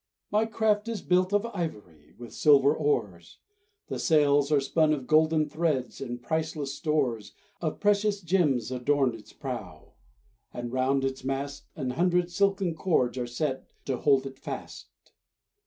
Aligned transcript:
My 0.31 0.47
craft 0.47 0.87
is 0.87 1.03
built 1.03 1.31
of 1.31 1.45
ivory, 1.53 2.15
With 2.17 2.33
silver 2.33 2.73
oars, 2.75 3.37
The 3.85 3.99
sails 3.99 4.51
are 4.51 4.59
spun 4.59 4.93
of 4.93 5.05
golden 5.05 5.47
threads, 5.47 6.01
And 6.01 6.19
priceless 6.19 6.73
stores 6.73 7.33
Of 7.61 7.79
precious 7.79 8.19
gems 8.21 8.71
adorn 8.71 9.13
its 9.13 9.31
prow, 9.31 9.93
And 10.51 10.73
'round 10.73 11.03
its 11.05 11.23
mast 11.23 11.67
An 11.75 11.91
hundred 11.91 12.31
silken 12.31 12.73
cords 12.73 13.15
are 13.19 13.27
set 13.27 13.67
To 13.85 13.97
hold 13.97 14.25
it 14.25 14.39
fast. 14.39 14.87